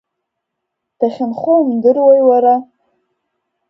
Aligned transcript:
Дахьынхо 0.99 1.53
умдыруеи, 1.61 2.21
уара? 2.27 2.55